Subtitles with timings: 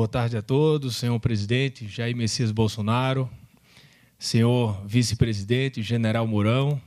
[0.00, 3.28] Boa tarde a todos, senhor presidente Jair Messias Bolsonaro,
[4.18, 6.80] senhor vice-presidente General Mourão,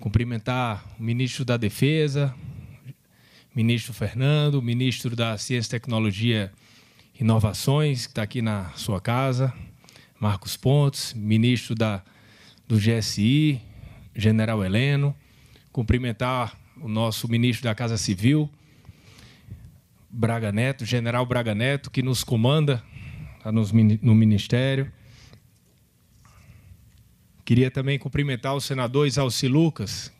[0.00, 2.34] cumprimentar o ministro da Defesa,
[3.54, 6.50] ministro Fernando, ministro da Ciência, Tecnologia
[7.14, 9.52] e Inovações, que está aqui na sua casa,
[10.18, 12.02] Marcos Pontes, ministro da,
[12.66, 13.60] do GSI,
[14.14, 15.14] General Heleno,
[15.70, 18.48] cumprimentar o nosso ministro da Casa Civil,
[20.18, 22.82] Braga Neto, General Braga Neto, que nos comanda
[23.42, 24.90] tá no Ministério.
[27.44, 30.10] Queria também cumprimentar o senador Isalci Lucas,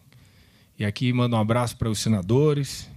[0.79, 2.91] e aqui mando um abraço para os senadores,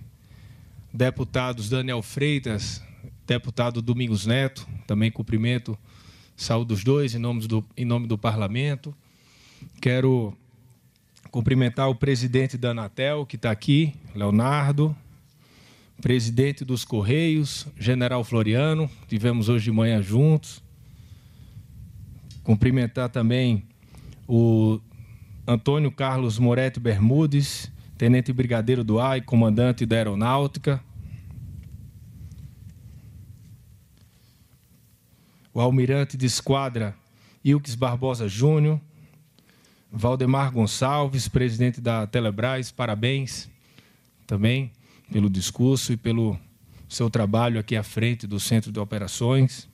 [0.93, 2.83] deputados Daniel Freitas,
[3.25, 5.79] deputado Domingos Neto, também cumprimento,
[6.35, 8.93] saúde os dois em nome do, em nome do parlamento.
[9.79, 10.37] Quero
[11.31, 14.93] cumprimentar o presidente da Anatel, que está aqui, Leonardo,
[16.01, 20.63] presidente dos Correios, General Floriano, tivemos hoje de manhã juntos.
[22.43, 23.65] Cumprimentar também
[24.27, 24.79] o
[25.45, 30.81] Antônio Carlos Moretti Bermudes, tenente brigadeiro do AI, comandante da Aeronáutica.
[35.53, 36.95] O almirante de esquadra
[37.43, 38.79] Ilques Barbosa Júnior,
[39.91, 43.49] Valdemar Gonçalves, presidente da Telebrás, parabéns
[44.25, 44.71] também
[45.11, 46.39] pelo discurso e pelo
[46.87, 49.67] seu trabalho aqui à frente do Centro de Operações.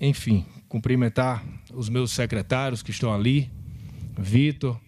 [0.00, 3.50] Enfim, cumprimentar os meus secretários que estão ali,
[4.18, 4.80] Vitor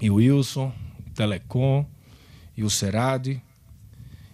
[0.00, 0.72] e Wilson,
[1.14, 1.86] Telecom
[2.56, 3.42] e o Serade.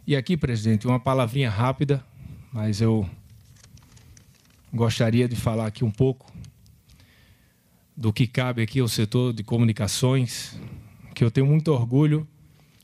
[0.06, 2.05] E aqui, presidente, uma palavrinha rápida,
[2.53, 3.09] mas eu
[4.73, 6.31] gostaria de falar aqui um pouco
[7.97, 10.59] do que cabe aqui ao setor de comunicações,
[11.15, 12.27] que eu tenho muito orgulho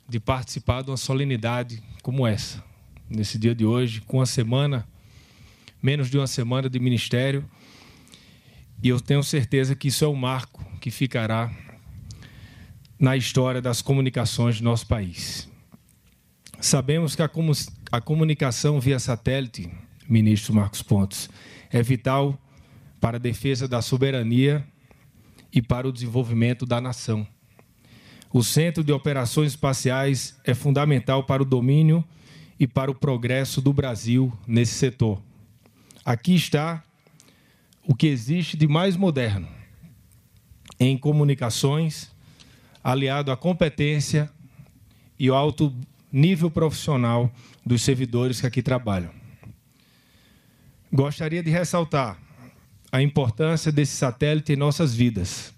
[0.08, 2.62] de participar de uma solenidade como essa,
[3.08, 4.86] nesse dia de hoje, com uma semana,
[5.82, 7.44] menos de uma semana de ministério.
[8.82, 11.50] E eu tenho certeza que isso é um marco que ficará
[12.98, 15.48] na história das comunicações do nosso país.
[16.60, 17.30] Sabemos que a,
[17.92, 19.70] a comunicação via satélite,
[20.08, 21.28] ministro Marcos Pontes,
[21.70, 22.38] é vital
[23.00, 24.66] para a defesa da soberania
[25.52, 27.26] e para o desenvolvimento da nação.
[28.34, 32.04] O Centro de Operações Espaciais é fundamental para o domínio
[32.58, 35.22] e para o progresso do Brasil nesse setor.
[36.04, 36.82] Aqui está
[37.86, 39.46] o que existe de mais moderno
[40.80, 42.10] em comunicações,
[42.82, 44.28] aliado à competência
[45.16, 45.72] e ao alto
[46.10, 47.32] nível profissional
[47.64, 49.12] dos servidores que aqui trabalham.
[50.92, 52.18] Gostaria de ressaltar
[52.90, 55.54] a importância desse satélite em nossas vidas.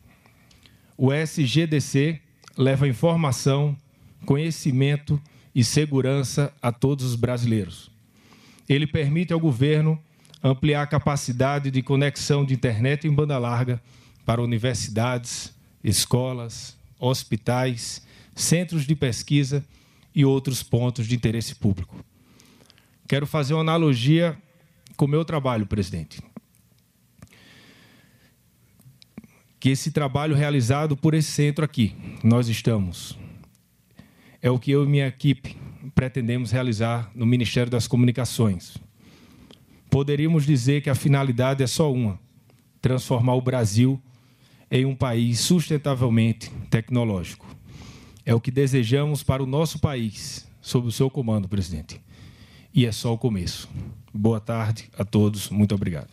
[0.95, 2.26] O SGDC
[2.57, 3.77] leva informação,
[4.25, 5.21] conhecimento
[5.55, 7.91] e segurança a todos os brasileiros.
[8.69, 9.99] Ele permite ao governo
[10.43, 13.81] ampliar a capacidade de conexão de internet em banda larga
[14.25, 18.03] para universidades, escolas, hospitais,
[18.35, 19.65] centros de pesquisa
[20.15, 22.05] e outros pontos de interesse público.
[23.09, 24.37] Quero fazer uma analogia
[24.97, 26.21] com o meu trabalho, presidente.
[29.67, 33.19] Que esse trabalho realizado por esse centro aqui, nós estamos,
[34.41, 35.57] é o que eu e minha equipe
[35.93, 38.79] pretendemos realizar no Ministério das Comunicações.
[39.91, 42.17] Poderíamos dizer que a finalidade é só uma:
[42.81, 44.01] transformar o Brasil
[44.71, 47.45] em um país sustentavelmente tecnológico.
[48.25, 52.01] É o que desejamos para o nosso país, sob o seu comando, presidente.
[52.73, 53.69] E é só o começo.
[54.15, 56.05] Boa tarde a todos, muito obrigado.